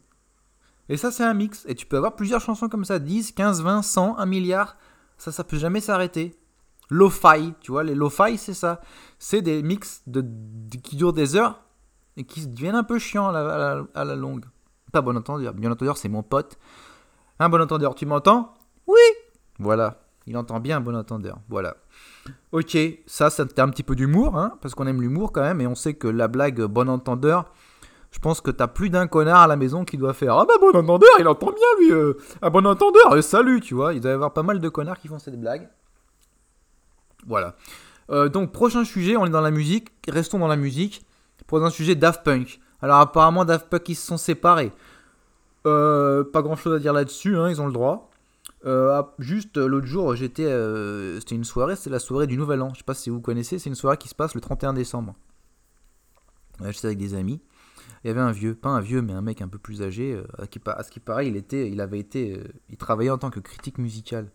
Et 0.88 0.96
ça, 0.96 1.10
c'est 1.10 1.24
un 1.24 1.34
mix. 1.34 1.64
Et 1.68 1.74
tu 1.74 1.86
peux 1.86 1.96
avoir 1.96 2.16
plusieurs 2.16 2.40
chansons 2.40 2.68
comme 2.68 2.84
ça, 2.84 2.98
10, 2.98 3.32
15, 3.32 3.62
20, 3.62 3.82
100, 3.82 4.18
1 4.18 4.26
milliard. 4.26 4.76
Ça, 5.16 5.32
ça 5.32 5.44
peut 5.44 5.56
jamais 5.56 5.80
s'arrêter. 5.80 6.34
Lo-fi, 6.90 7.54
tu 7.60 7.72
vois, 7.72 7.84
les 7.84 7.94
lo-fi, 7.94 8.36
c'est 8.36 8.54
ça. 8.54 8.80
C'est 9.18 9.40
des 9.40 9.62
mix 9.62 10.02
de, 10.06 10.22
qui 10.82 10.96
durent 10.96 11.12
des 11.12 11.36
heures 11.36 11.62
et 12.16 12.24
qui 12.24 12.46
deviennent 12.46 12.74
un 12.74 12.84
peu 12.84 12.98
chiants 12.98 13.28
à 13.28 14.04
la, 14.04 14.16
longue. 14.16 14.44
Pas 14.92 15.00
bon 15.00 15.16
entendeur. 15.16 15.54
Bien 15.54 15.72
entendeur, 15.72 15.96
c'est 15.96 16.10
mon 16.10 16.22
pote. 16.22 16.58
Un 17.38 17.48
bon 17.48 17.62
entendeur, 17.62 17.94
tu 17.94 18.04
m'entends? 18.04 18.54
Oui 18.86 19.00
Voilà, 19.58 20.02
il 20.26 20.36
entend 20.36 20.60
bien 20.60 20.78
un 20.78 20.80
bon 20.80 20.96
entendeur. 20.96 21.38
Voilà. 21.48 21.76
Ok, 22.52 22.76
ça, 23.06 23.30
c'était 23.30 23.60
un 23.60 23.68
petit 23.68 23.82
peu 23.82 23.94
d'humour, 23.94 24.36
hein, 24.36 24.58
parce 24.60 24.74
qu'on 24.74 24.86
aime 24.86 25.00
l'humour 25.00 25.32
quand 25.32 25.42
même, 25.42 25.60
et 25.60 25.66
on 25.66 25.74
sait 25.74 25.94
que 25.94 26.08
la 26.08 26.28
blague 26.28 26.62
bon 26.62 26.88
entendeur, 26.88 27.46
je 28.10 28.18
pense 28.18 28.40
que 28.40 28.50
t'as 28.50 28.68
plus 28.68 28.90
d'un 28.90 29.06
connard 29.06 29.42
à 29.42 29.46
la 29.46 29.56
maison 29.56 29.84
qui 29.84 29.96
doit 29.96 30.12
faire 30.12 30.36
Ah 30.36 30.44
bah 30.46 30.54
bon 30.60 30.76
entendeur, 30.76 31.10
il 31.18 31.26
entend 31.26 31.50
bien 31.50 31.66
lui 31.80 31.92
euh, 31.92 32.14
Un 32.42 32.50
bon 32.50 32.66
entendeur, 32.66 33.12
euh, 33.12 33.22
salut, 33.22 33.60
tu 33.60 33.74
vois. 33.74 33.94
Il 33.94 34.00
doit 34.00 34.10
y 34.10 34.14
avoir 34.14 34.32
pas 34.32 34.42
mal 34.42 34.60
de 34.60 34.68
connards 34.68 34.98
qui 34.98 35.08
font 35.08 35.18
cette 35.18 35.40
blague. 35.40 35.68
Voilà. 37.26 37.54
Euh, 38.10 38.28
donc, 38.28 38.52
prochain 38.52 38.84
sujet, 38.84 39.16
on 39.16 39.24
est 39.24 39.30
dans 39.30 39.40
la 39.40 39.50
musique. 39.50 39.88
Restons 40.08 40.38
dans 40.38 40.48
la 40.48 40.56
musique. 40.56 41.06
Prochain 41.46 41.70
sujet, 41.70 41.94
Daft 41.94 42.22
Punk. 42.22 42.60
Alors, 42.82 42.98
apparemment, 42.98 43.44
Daft 43.44 43.68
Punk, 43.68 43.88
ils 43.88 43.94
se 43.94 44.06
sont 44.06 44.16
séparés. 44.18 44.72
Euh, 45.66 46.24
pas 46.24 46.42
grand 46.42 46.56
chose 46.56 46.74
à 46.74 46.78
dire 46.78 46.92
là-dessus, 46.92 47.36
hein, 47.36 47.48
ils 47.48 47.60
ont 47.62 47.66
le 47.66 47.72
droit. 47.72 48.10
Euh, 48.64 48.90
ah, 48.92 49.14
juste 49.18 49.56
euh, 49.56 49.66
l'autre 49.66 49.86
jour, 49.86 50.14
j'étais, 50.14 50.48
c'était 51.20 51.34
une 51.34 51.44
soirée, 51.44 51.76
c'est 51.76 51.90
la 51.90 51.98
soirée 51.98 52.26
du 52.26 52.36
Nouvel 52.36 52.62
An. 52.62 52.72
Je 52.74 52.78
sais 52.78 52.84
pas 52.84 52.94
si 52.94 53.10
vous 53.10 53.20
connaissez, 53.20 53.58
c'est 53.58 53.70
une 53.70 53.76
soirée 53.76 53.96
qui 53.96 54.08
se 54.08 54.14
passe 54.14 54.34
le 54.34 54.40
31 54.40 54.72
décembre. 54.72 55.14
j'étais 56.60 56.86
avec 56.86 56.98
des 56.98 57.14
amis. 57.14 57.40
Il 58.04 58.08
y 58.08 58.10
avait 58.10 58.20
un 58.20 58.32
vieux, 58.32 58.54
pas 58.54 58.70
un 58.70 58.80
vieux, 58.80 59.02
mais 59.02 59.12
un 59.12 59.22
mec 59.22 59.42
un 59.42 59.48
peu 59.48 59.58
plus 59.58 59.82
âgé. 59.82 60.20
à, 60.38 60.46
qui, 60.46 60.60
à 60.66 60.82
ce 60.82 60.90
qui 60.90 61.00
paraît, 61.00 61.28
il 61.28 61.36
était, 61.36 61.70
il 61.70 61.80
avait 61.80 62.00
été, 62.00 62.40
il 62.68 62.76
travaillait 62.76 63.10
en 63.10 63.18
tant 63.18 63.30
que 63.30 63.40
critique 63.40 63.78
musical 63.78 64.30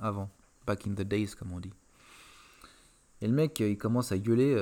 avant, 0.00 0.30
back 0.66 0.86
in 0.86 0.92
the 0.92 1.02
days 1.02 1.34
comme 1.38 1.52
on 1.52 1.60
dit. 1.60 1.72
Et 3.20 3.26
le 3.26 3.34
mec, 3.34 3.60
il 3.60 3.76
commence 3.76 4.12
à 4.12 4.18
gueuler 4.18 4.56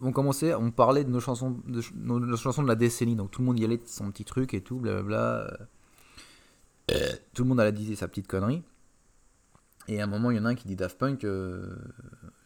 on 0.00 0.12
commençait, 0.12 0.54
on 0.54 0.70
parlait 0.70 1.04
de 1.04 1.10
nos 1.10 1.20
chansons, 1.20 1.60
de 1.66 1.82
nos, 1.96 2.36
chansons 2.36 2.62
de 2.62 2.68
la 2.68 2.76
décennie, 2.76 3.16
donc 3.16 3.30
tout 3.30 3.40
le 3.40 3.46
monde 3.46 3.58
y 3.58 3.64
allait 3.64 3.78
de 3.78 3.86
son 3.86 4.10
petit 4.10 4.24
truc 4.24 4.54
et 4.54 4.60
tout, 4.60 4.78
blablabla. 4.78 5.18
Euh, 5.18 5.48
tout 7.34 7.42
le 7.42 7.48
monde 7.48 7.60
allait 7.60 7.72
dire 7.72 7.96
sa 7.96 8.08
petite 8.08 8.26
connerie. 8.26 8.62
Et 9.88 10.00
à 10.00 10.04
un 10.04 10.06
moment, 10.06 10.30
il 10.30 10.36
y 10.36 10.40
en 10.40 10.44
a 10.44 10.50
un 10.50 10.54
qui 10.54 10.66
dit 10.66 10.76
Daft 10.76 10.98
Punk, 10.98 11.24
euh, 11.24 11.74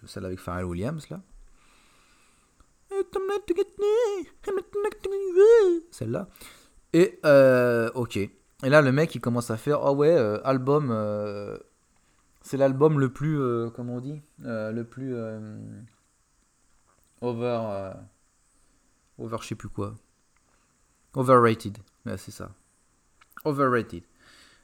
celle 0.06 0.25
avec 0.25 0.38
Pharrell 0.38 0.64
Williams 0.64 1.08
là. 1.11 1.20
Celle-là. 5.90 6.28
Et 6.92 7.18
euh, 7.25 7.90
ok. 7.94 8.16
Et 8.16 8.68
là, 8.68 8.80
le 8.82 8.92
mec, 8.92 9.14
il 9.14 9.20
commence 9.20 9.50
à 9.50 9.56
faire, 9.56 9.82
oh 9.82 9.92
ouais, 9.94 10.14
album. 10.44 10.90
c'est 12.42 12.56
l'album 12.56 13.00
le 13.00 13.12
plus, 13.12 13.38
comment 13.75 13.96
on 13.96 14.00
dit, 14.00 14.20
le 14.38 14.82
plus 14.82 15.16
Over. 17.22 17.61
Euh, 17.70 17.94
over, 19.16 19.37
je 19.40 19.46
sais 19.46 19.54
plus 19.54 19.68
quoi. 19.68 19.94
Overrated. 21.14 21.78
c'est 22.16 22.32
ça. 22.32 22.50
Overrated. 23.44 24.02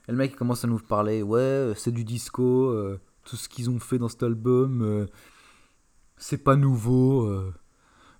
Et 0.08 0.12
le 0.12 0.16
mec 0.16 0.32
il 0.32 0.36
commence 0.36 0.64
à 0.64 0.68
nous 0.68 0.78
parler, 0.78 1.22
ouais, 1.22 1.38
euh, 1.40 1.74
c'est 1.74 1.92
du 1.92 2.02
disco, 2.02 2.70
euh, 2.70 2.98
tout 3.24 3.36
ce 3.36 3.48
qu'ils 3.48 3.68
ont 3.68 3.78
fait 3.78 3.98
dans 3.98 4.08
cet 4.08 4.22
album, 4.22 4.80
euh, 4.82 5.06
c'est 6.16 6.42
pas 6.42 6.56
nouveau. 6.56 7.30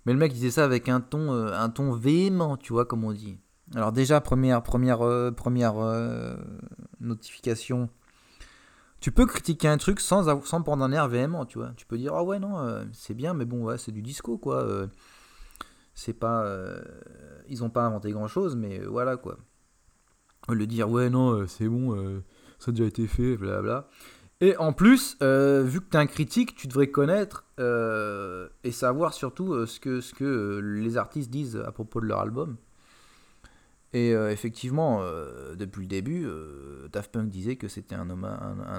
Mais 0.05 0.13
le 0.13 0.19
mec 0.19 0.31
disait 0.31 0.51
ça 0.51 0.63
avec 0.63 0.87
un 0.87 1.01
ton, 1.01 1.31
un 1.31 1.69
ton 1.69 1.91
véhément, 1.93 2.57
tu 2.57 2.73
vois, 2.73 2.85
comme 2.85 3.03
on 3.03 3.11
dit. 3.11 3.39
Alors 3.75 3.91
déjà, 3.91 4.21
première, 4.21 4.63
première, 4.63 4.99
première 5.35 5.73
notification. 7.01 7.89
Tu 9.01 9.11
peux 9.11 9.25
critiquer 9.25 9.67
un 9.67 9.77
truc 9.77 9.99
sans, 9.99 10.45
sans 10.45 10.61
prendre 10.61 10.83
un 10.83 10.91
air 10.91 11.07
véhément, 11.07 11.45
tu 11.45 11.57
vois. 11.57 11.71
Tu 11.75 11.85
peux 11.85 11.97
dire, 11.97 12.13
ah 12.13 12.23
ouais, 12.23 12.39
non, 12.39 12.85
c'est 12.93 13.13
bien, 13.13 13.33
mais 13.33 13.45
bon, 13.45 13.63
ouais, 13.65 13.77
c'est 13.77 13.91
du 13.91 14.01
disco, 14.01 14.37
quoi. 14.37 14.65
c'est 15.93 16.13
pas... 16.13 16.45
ils 17.49 17.63
ont 17.63 17.69
pas 17.69 17.83
inventé 17.83 18.11
grand-chose, 18.11 18.55
mais 18.55 18.79
voilà, 18.85 19.17
quoi. 19.17 19.37
Au 20.47 20.53
lieu 20.53 20.65
de 20.65 20.71
dire, 20.71 20.89
ouais, 20.89 21.09
non, 21.09 21.31
euh, 21.31 21.47
c'est 21.47 21.67
bon, 21.67 21.95
euh, 21.95 22.23
ça 22.57 22.69
a 22.69 22.71
déjà 22.71 22.85
été 22.85 23.07
fait, 23.07 23.37
blablabla. 23.37 23.87
Et 24.41 24.55
en 24.57 24.71
plus, 24.71 25.17
euh, 25.21 25.63
vu 25.63 25.81
que 25.81 25.89
tu 25.89 25.97
es 25.97 25.99
un 25.99 26.07
critique, 26.07 26.55
tu 26.55 26.67
devrais 26.67 26.87
connaître 26.87 27.45
et 28.63 28.71
savoir 28.71 29.13
surtout 29.13 29.65
ce 29.65 29.81
que, 29.81 29.99
ce 29.99 30.13
que 30.13 30.59
les 30.63 30.95
artistes 30.95 31.29
disent 31.29 31.57
à 31.57 31.73
propos 31.73 31.99
de 31.99 32.05
leur 32.05 32.19
album. 32.19 32.55
Et 33.91 34.11
effectivement, 34.11 35.03
depuis 35.57 35.81
le 35.81 35.87
début, 35.87 36.25
Daft 36.89 37.11
Punk 37.11 37.29
disait 37.29 37.57
que 37.57 37.67
c'était 37.67 37.95
un, 37.95 38.09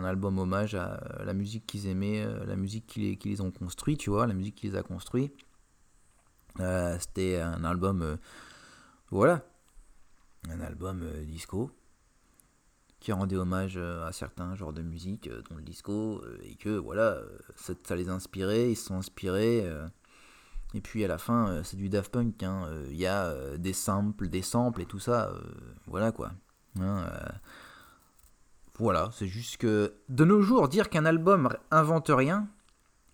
album 0.03 0.39
hommage 0.39 0.75
à 0.75 0.99
la 1.27 1.35
musique 1.35 1.67
qu'ils 1.67 1.89
aimaient, 1.89 2.27
la 2.47 2.57
musique 2.57 2.87
qui 2.87 3.19
les, 3.23 3.41
ont 3.43 3.51
construits, 3.51 3.99
tu 3.99 4.09
vois, 4.09 4.27
la 4.27 4.33
musique 4.33 4.55
qui 4.55 4.71
les 4.71 4.77
a 4.77 4.83
construits. 4.83 5.31
C'était 6.57 7.39
un 7.39 7.65
album, 7.65 8.17
voilà, 9.11 9.45
un 10.49 10.61
album 10.61 11.03
euh, 11.03 11.25
disco 11.25 11.71
qui 12.99 13.13
rendait 13.13 13.37
hommage 13.37 13.75
euh, 13.77 14.07
à 14.07 14.13
certains 14.13 14.55
genres 14.55 14.73
de 14.73 14.83
musique, 14.83 15.29
euh, 15.29 15.43
dont 15.49 15.57
le 15.57 15.63
disco, 15.63 16.23
et 16.43 16.55
que 16.57 16.71
voilà, 16.71 17.19
ça, 17.57 17.97
les 17.97 18.09
a 18.09 18.13
inspirés, 18.13 18.71
ils 18.71 18.77
se 18.77 18.87
sont 18.87 18.97
inspirés. 18.97 19.67
et 20.75 20.81
puis 20.81 21.05
à 21.05 21.09
la 21.09 21.19
fin, 21.19 21.63
c'est 21.65 21.77
du 21.77 21.89
Daft 21.89 22.13
Punk, 22.13 22.43
hein, 22.43 22.69
il 22.91 22.97
y 22.97 23.07
a 23.07 23.57
des 23.57 23.73
samples, 23.73 24.29
des 24.29 24.43
samples 24.43 24.83
et 24.83 24.87
tout 24.87 24.99
ça, 24.99 25.33
voilà 25.87 26.13
quoi. 26.13 26.33
Hein, 26.79 27.07
voilà, 28.79 29.11
c'est 29.13 29.27
juste 29.27 29.57
que 29.59 29.95
de 30.09 30.25
nos 30.25 30.43
jours, 30.43 30.69
dire 30.69 30.89
qu'un 30.89 31.05
album 31.05 31.51
invente 31.71 32.11
rien, 32.11 32.49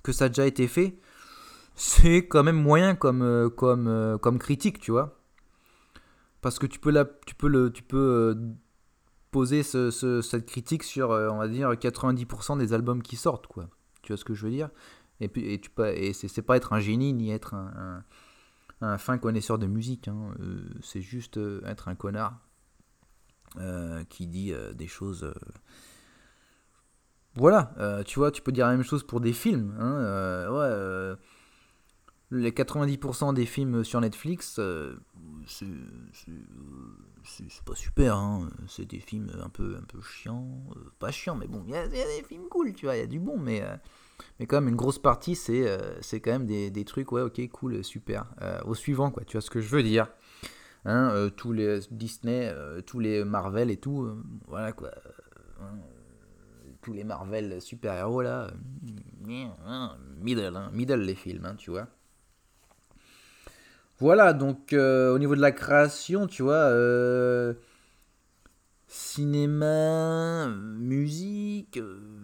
que 0.02 0.12
ça 0.12 0.26
a 0.26 0.28
déjà 0.28 0.46
été 0.46 0.68
fait, 0.68 0.98
c'est 1.76 2.26
quand 2.26 2.42
même 2.42 2.60
moyen 2.60 2.94
comme, 2.94 3.50
comme, 3.56 4.18
comme 4.20 4.38
critique, 4.38 4.80
tu 4.80 4.90
vois. 4.90 5.15
Parce 6.46 6.60
que 6.60 6.66
tu 6.66 6.78
peux, 6.78 6.92
la, 6.92 7.04
tu 7.26 7.34
peux, 7.34 7.48
le, 7.48 7.72
tu 7.72 7.82
peux 7.82 7.96
euh, 7.98 8.34
poser 9.32 9.64
ce- 9.64 9.90
ce- 9.90 10.22
cette 10.22 10.46
critique 10.46 10.84
sur, 10.84 11.10
euh, 11.10 11.28
on 11.28 11.38
va 11.38 11.48
dire, 11.48 11.72
90% 11.72 12.56
des 12.56 12.72
albums 12.72 13.02
qui 13.02 13.16
sortent, 13.16 13.48
quoi. 13.48 13.68
Tu 14.02 14.12
vois 14.12 14.16
ce 14.16 14.24
que 14.24 14.32
je 14.32 14.46
veux 14.46 14.52
dire? 14.52 14.70
Et, 15.18 15.26
puis, 15.26 15.44
et, 15.52 15.60
tu 15.60 15.70
et 15.82 16.12
c'est, 16.12 16.42
pas 16.42 16.56
être 16.56 16.72
un 16.72 16.78
génie 16.78 17.12
ni 17.12 17.32
être 17.32 17.54
un, 18.80 18.96
fin 18.96 19.18
connaisseur 19.18 19.58
de 19.58 19.66
musique, 19.66 20.06
hein. 20.06 20.36
Euh, 20.38 20.62
c'est 20.82 21.00
juste 21.00 21.36
être 21.64 21.88
un 21.88 21.96
connard 21.96 22.38
qui 24.08 24.28
dit 24.28 24.52
des 24.76 24.86
choses. 24.86 25.28
Voilà, 27.34 27.74
tu 28.06 28.20
vois, 28.20 28.30
tu 28.30 28.40
peux 28.40 28.52
dire 28.52 28.66
la 28.66 28.76
même 28.76 28.84
chose 28.84 29.02
pour 29.04 29.20
des 29.20 29.32
films. 29.32 29.74
Hein, 29.80 30.48
ouais, 30.48 31.16
les 32.30 32.50
90% 32.50 33.34
des 33.34 33.46
films 33.46 33.84
sur 33.84 34.00
Netflix, 34.00 34.56
euh, 34.58 34.96
c'est, 35.46 35.66
pas 37.64 37.74
super. 37.74 38.16
Hein, 38.16 38.48
c'est 38.68 38.84
des 38.84 38.98
films 38.98 39.30
un 39.42 39.48
peu, 39.48 39.76
un 39.80 39.84
peu 39.84 40.00
chiants. 40.00 40.48
euh, 40.76 40.80
pas 40.98 41.10
chiants, 41.10 41.36
mais 41.36 41.46
bon, 41.46 41.62
il 41.66 41.72
y, 41.72 41.76
a 41.76 41.86
des 41.86 42.24
films 42.28 42.48
cool, 42.48 42.72
tu 42.72 42.86
vois, 42.86 42.96
il 42.96 43.00
y 43.00 43.02
a 43.02 43.06
du 43.06 43.20
bon, 43.20 43.38
mais, 43.38 43.62
euh, 43.62 43.76
mais 44.40 44.46
quand 44.46 44.56
même, 44.56 44.68
une 44.68 44.76
grosse 44.76 44.98
partie, 44.98 45.36
c'est, 45.36 45.66
c'est 46.00 46.20
quand 46.20 46.32
même 46.32 46.46
des, 46.46 46.70
des 46.70 46.84
trucs, 46.84 47.12
ouais, 47.12 47.22
ok, 47.22 47.48
cool, 47.50 47.84
super. 47.84 48.26
Au 48.64 48.74
suivant, 48.74 49.10
quoi, 49.10 49.24
tu 49.24 49.36
vois 49.36 49.42
ce 49.42 49.50
que 49.50 49.60
je 49.60 49.68
veux 49.68 49.82
dire. 49.82 50.08
Hein, 50.84 51.30
tous 51.36 51.52
les 51.52 51.80
Disney, 51.90 52.52
tous 52.86 52.98
les 52.98 53.24
Marvel 53.24 53.70
et 53.70 53.76
tout, 53.76 54.08
voilà 54.46 54.72
quoi. 54.72 54.90
hein, 55.60 55.74
tous 56.80 56.92
les 56.92 57.02
Marvel 57.02 57.60
super-héros 57.60 58.22
là, 58.22 58.48
middle, 60.20 60.52
middle 60.72 61.00
les 61.00 61.14
films, 61.16 61.54
tu 61.58 61.70
vois. 61.70 61.88
Voilà, 63.98 64.32
donc 64.32 64.72
euh, 64.72 65.14
au 65.14 65.18
niveau 65.18 65.34
de 65.34 65.40
la 65.40 65.52
création, 65.52 66.26
tu 66.26 66.42
vois, 66.42 66.54
euh, 66.54 67.54
cinéma, 68.86 70.48
musique, 70.48 71.80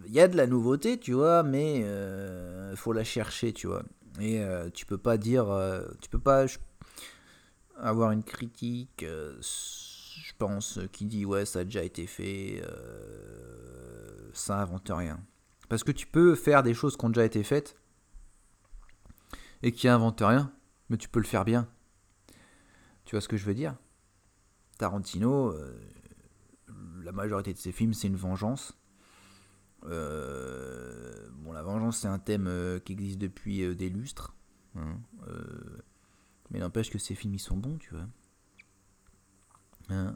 il 0.07 0.13
y 0.13 0.21
a 0.21 0.29
de 0.29 0.37
la 0.37 0.47
nouveauté, 0.47 0.99
tu 0.99 1.13
vois, 1.13 1.43
mais 1.43 1.81
il 1.81 2.77
faut 2.77 2.93
la 2.93 3.05
chercher, 3.05 3.53
tu 3.53 3.67
vois. 3.67 3.83
Et 4.21 4.41
euh, 4.41 4.69
tu 4.71 4.85
peux 4.87 4.99
pas 4.99 5.17
dire, 5.17 5.51
euh, 5.51 5.83
tu 6.01 6.11
peux 6.11 6.19
pas 6.19 6.47
avoir 7.79 8.13
une 8.13 8.23
critique, 8.23 9.03
euh, 9.03 9.37
je 9.41 10.33
pense, 10.39 10.81
qui 10.93 11.07
dit 11.07 11.25
ouais, 11.25 11.47
ça 11.47 11.61
a 11.61 11.65
déjà 11.65 11.83
été 11.83 12.07
fait, 12.07 12.63
euh, 12.63 14.31
ça 14.35 14.61
invente 14.61 14.91
rien. 14.91 15.21
Parce 15.69 15.85
que 15.85 15.93
tu 15.93 16.07
peux 16.07 16.35
faire 16.35 16.63
des 16.63 16.75
choses 16.75 16.97
qui 16.97 17.05
ont 17.05 17.11
déjà 17.11 17.25
été 17.25 17.43
faites 17.43 17.77
et 19.63 19.73
qui 19.73 19.89
inventent 19.89 20.23
rien, 20.23 20.53
mais 20.93 20.99
tu 20.99 21.09
peux 21.09 21.21
le 21.21 21.27
faire 21.27 21.47
bien. 21.47 21.67
Tu 23.07 23.17
vois 23.17 23.23
ce 23.23 23.29
que 23.29 23.39
je 23.39 23.47
veux 23.47 23.55
dire? 23.55 23.75
Tarantino, 24.77 25.49
euh, 25.49 25.75
la 27.03 27.13
majorité 27.13 27.55
de 27.55 27.59
ses 27.59 27.73
films, 27.73 27.95
c'est 27.95 28.09
une 28.09 28.17
vengeance. 28.17 28.79
Euh, 29.87 31.31
bon, 31.33 31.53
la 31.53 31.63
vengeance, 31.63 31.97
c'est 32.01 32.09
un 32.09 32.19
thème 32.19 32.47
euh, 32.47 32.79
qui 32.79 32.93
existe 32.93 33.19
depuis 33.19 33.75
des 33.75 33.89
lustres. 33.89 34.37
hein, 34.77 34.99
mais 36.51 36.59
n'empêche 36.59 36.91
que 36.91 36.99
ces 36.99 37.15
films, 37.15 37.35
ils 37.35 37.41
sont 37.41 37.57
bons, 37.57 37.79
tu 37.79 37.95
vois. 37.95 38.07
Hein, 39.89 40.15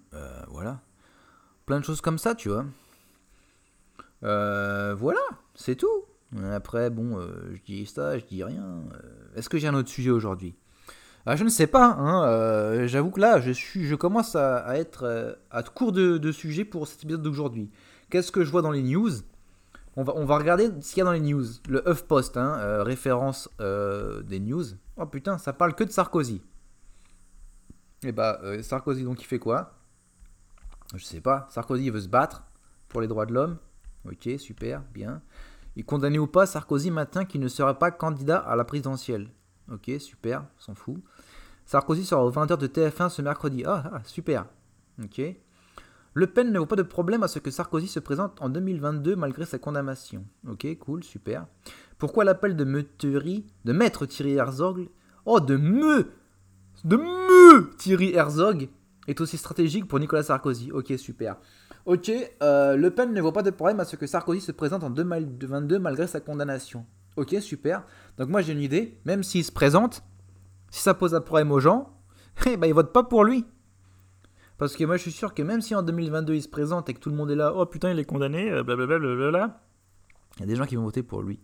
voilà. 0.49 0.83
Plein 1.64 1.80
de 1.80 1.85
choses 1.87 2.02
comme 2.02 2.18
ça, 2.18 2.35
tu 2.35 2.50
vois. 2.50 2.66
Voilà, 4.21 5.23
c'est 5.54 5.76
tout. 5.76 6.04
Après, 6.52 6.90
bon, 6.90 7.18
je 7.18 7.62
dis 7.62 7.87
ça, 7.87 8.18
je 8.18 8.26
dis 8.26 8.45
rien. 8.45 8.85
Est-ce 9.35 9.49
que 9.49 9.56
j'ai 9.56 9.68
un 9.68 9.75
autre 9.75 9.88
sujet 9.88 10.11
aujourd'hui? 10.11 10.54
Ah, 11.26 11.37
Je 11.37 11.45
ne 11.45 11.49
sais 11.49 11.66
pas. 11.66 11.87
hein, 11.87 12.26
euh, 12.26 12.87
J'avoue 12.87 13.11
que 13.11 13.21
là, 13.21 13.40
je, 13.40 13.50
suis, 13.50 13.87
je 13.87 13.95
commence 13.95 14.37
à, 14.37 14.76
être 14.78 15.04
euh, 15.04 15.33
à 15.50 15.62
court 15.62 15.92
de, 15.92 16.33
sujets 16.33 16.64
pour 16.64 16.87
cet 16.88 17.04
épisode 17.04 17.23
d'aujourd'hui. 17.23 17.71
Qu'est-ce 18.11 18.33
que 18.33 18.45
je 18.45 18.50
vois 18.50 18.62
dans 18.62 18.71
les 18.71 18.83
news? 18.83 19.11
On 19.97 20.02
va, 20.02 20.14
on 20.16 20.25
va 20.25 20.37
regarder 20.37 20.71
ce 20.80 20.90
qu'il 20.90 20.99
y 20.99 21.00
a 21.02 21.04
dans 21.04 21.12
les 21.12 21.21
news. 21.21 21.45
Le 21.68 21.83
HuffPost, 21.88 22.37
hein, 22.37 22.56
euh, 22.59 22.83
référence 22.83 23.49
des 23.59 24.40
news. 24.40 24.64
Oh 24.97 25.06
putain, 25.06 25.37
ça 25.38 25.52
parle 25.52 25.75
que 25.75 25.85
de 25.85 25.90
Sarkozy. 25.90 26.40
Et 28.02 28.12
bah, 28.12 28.38
euh, 28.45 28.62
Sarkozy, 28.62 29.04
donc, 29.04 29.21
il 29.23 29.26
fait 29.26 29.38
quoi? 29.38 29.75
Je 30.95 31.04
sais 31.04 31.21
pas. 31.21 31.47
Sarkozy 31.50 31.90
veut 31.90 32.00
se 32.00 32.09
battre 32.09 32.45
pour 32.88 33.00
les 33.00 33.09
droits 33.09 33.26
de 33.26 33.33
l'homme. 33.33 33.59
Ok, 34.09 34.28
super, 34.38 34.83
bien. 34.95 35.23
Et 35.76 35.83
condamné 35.83 36.18
ou 36.18 36.26
pas, 36.26 36.47
Sarkozy 36.47 36.90
maintient 36.90 37.25
qu'il 37.25 37.40
ne 37.40 37.49
sera 37.49 37.78
pas 37.78 37.90
candidat 37.90 38.38
à 38.38 38.54
la 38.56 38.64
présidentielle. 38.64 39.28
Ok, 39.73 39.91
super, 39.99 40.45
s'en 40.59 40.75
fout. 40.75 41.03
Sarkozy 41.65 42.05
sera 42.05 42.25
au 42.25 42.31
20h 42.31 42.59
de 42.59 42.67
TF1 42.67 43.09
ce 43.09 43.23
mercredi. 43.23 43.65
Ah, 43.67 43.91
ah, 43.93 44.01
super. 44.05 44.47
Ok. 45.03 45.21
Le 46.15 46.27
Pen 46.27 46.51
ne 46.51 46.59
voit 46.59 46.69
pas 46.69 46.77
de 46.77 46.83
problème 46.83 47.23
à 47.23 47.29
ce 47.29 47.39
que 47.39 47.51
Sarkozy 47.51 47.89
se 47.89 48.01
présente 48.01 48.41
en 48.41 48.49
2022 48.49 49.17
malgré 49.17 49.45
sa 49.45 49.59
condamnation. 49.59 50.25
Ok, 50.49 50.67
cool, 50.79 51.05
super. 51.05 51.47
Pourquoi 51.99 52.25
l'appel 52.25 52.57
de 52.57 52.65
Meuteri, 52.65 53.45
de 53.65 53.73
Maître 53.73 54.07
Thierry 54.07 54.37
Herzog, 54.37 54.89
oh 55.27 55.41
de 55.41 55.57
me, 55.57 56.11
de 56.85 56.97
me 56.97 57.71
Thierry 57.77 58.15
Herzog 58.15 58.69
est 59.09 59.21
aussi 59.21 59.37
stratégique 59.37 59.89
pour 59.89 59.99
Nicolas 59.99 60.23
Sarkozy. 60.23 60.73
Ok, 60.73 60.95
super. 60.97 61.37
Ok, 61.85 62.11
euh, 62.43 62.77
Le 62.77 62.91
Pen 62.91 63.13
ne 63.13 63.21
voit 63.21 63.33
pas 63.33 63.43
de 63.43 63.51
problème 63.51 63.81
à 63.81 63.85
ce 63.85 63.97
que 63.97 64.07
Sarkozy 64.07 64.41
se 64.41 64.53
présente 64.53 64.85
en 64.85 64.91
2022 64.91 65.79
malgré 65.79 66.07
sa 66.07 66.21
condamnation. 66.21 66.87
Ok, 67.17 67.37
super. 67.41 67.85
Donc 68.19 68.29
moi 68.29 68.43
j'ai 68.43 68.53
une 68.53 68.61
idée, 68.61 68.99
même 69.05 69.23
s'il 69.23 69.45
se 69.45 69.53
présente, 69.53 70.03
si 70.71 70.81
ça 70.81 70.95
pose 70.95 71.15
un 71.15 71.21
problème 71.21 71.51
aux 71.51 71.61
gens, 71.61 71.93
eh 72.47 72.57
ben 72.57 72.67
ils 72.67 72.75
votent 72.75 72.93
pas 72.93 73.05
pour 73.05 73.25
lui. 73.25 73.45
Parce 74.59 74.75
que 74.77 74.85
moi 74.85 74.97
je 74.97 75.03
suis 75.03 75.13
sûr 75.13 75.35
que 75.35 75.43
même 75.43 75.61
si 75.61 75.75
en 75.75 75.83
2022 75.83 76.35
il 76.35 76.43
se 76.43 76.49
présente 76.49 76.89
et 76.89 76.95
que 76.95 77.01
tout 77.01 77.11
le 77.11 77.17
monde 77.17 77.31
est 77.31 77.37
là, 77.37 77.53
oh 77.55 77.67
putain 77.67 77.91
il 77.91 77.99
est 77.99 78.05
condamné, 78.05 78.51
euh, 78.51 78.63
blablabla, 78.63 78.99
blablabla, 78.99 79.61
il 80.37 80.41
y 80.41 80.43
a 80.45 80.47
des 80.47 80.57
gens 80.57 80.67
qui 80.67 80.77
vont 80.77 80.85
voter 80.85 81.03
pour 81.03 81.23
lui. 81.23 81.41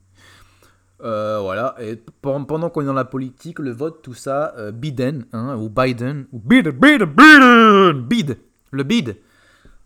Euh, 1.02 1.40
voilà, 1.40 1.74
et 1.80 1.96
pendant 2.20 2.70
qu'on 2.70 2.82
est 2.82 2.86
dans 2.86 2.92
la 2.92 3.04
politique, 3.04 3.58
le 3.58 3.72
vote, 3.72 4.02
tout 4.02 4.14
ça, 4.14 4.54
euh, 4.56 4.70
Biden, 4.70 5.24
hein, 5.32 5.56
ou 5.56 5.68
Biden, 5.68 6.26
ou 6.30 6.38
Biden, 6.38 6.72
Biden, 6.72 7.06
Biden, 7.06 8.02
Bid, 8.02 8.38
le 8.70 8.82
bid, 8.84 9.16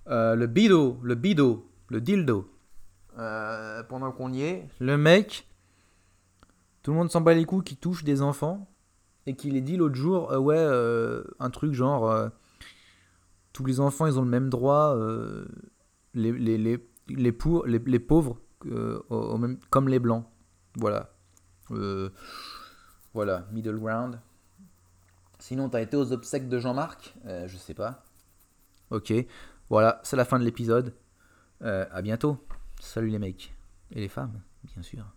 euh, 0.08 0.34
le 0.34 0.46
bido, 0.46 0.98
le 1.02 1.14
bido, 1.14 1.70
le 1.88 2.00
dildo. 2.02 2.50
Pendant 3.88 4.12
qu'on 4.12 4.30
y 4.30 4.42
est, 4.42 4.68
le 4.78 4.98
mec, 4.98 5.46
tout 6.86 6.92
le 6.92 6.98
monde 6.98 7.10
s'en 7.10 7.20
bat 7.20 7.34
les 7.34 7.44
couilles 7.44 7.64
qui 7.64 7.76
touche 7.76 8.04
des 8.04 8.22
enfants 8.22 8.72
et 9.26 9.34
qui 9.34 9.50
les 9.50 9.60
dit 9.60 9.76
l'autre 9.76 9.96
jour, 9.96 10.30
euh, 10.30 10.38
ouais, 10.38 10.54
euh, 10.56 11.24
un 11.40 11.50
truc 11.50 11.72
genre, 11.72 12.08
euh, 12.08 12.28
tous 13.52 13.64
les 13.64 13.80
enfants 13.80 14.06
ils 14.06 14.20
ont 14.20 14.22
le 14.22 14.28
même 14.28 14.48
droit, 14.50 14.96
les, 16.14 16.30
les, 16.30 16.56
les, 16.56 16.88
les, 17.08 17.32
pour, 17.32 17.66
les, 17.66 17.80
les 17.80 17.98
pauvres 17.98 18.38
comme 18.60 19.88
les 19.88 19.98
blancs. 19.98 20.26
Voilà. 20.76 21.10
Voilà, 23.14 23.48
middle 23.50 23.80
ground. 23.80 24.20
Sinon, 25.40 25.68
t'as 25.68 25.80
été 25.80 25.96
aux 25.96 26.12
obsèques 26.12 26.48
de 26.48 26.60
Jean-Marc 26.60 27.16
Je 27.24 27.56
sais 27.56 27.74
pas. 27.74 28.04
Ok, 28.90 29.12
voilà, 29.68 30.00
c'est 30.04 30.14
la 30.14 30.24
fin 30.24 30.38
de 30.38 30.44
l'épisode. 30.44 30.94
À 31.62 32.00
bientôt. 32.00 32.46
Salut 32.78 33.08
les 33.08 33.18
mecs. 33.18 33.56
Et 33.90 33.98
les 33.98 34.08
femmes, 34.08 34.40
bien 34.62 34.82
sûr. 34.84 35.15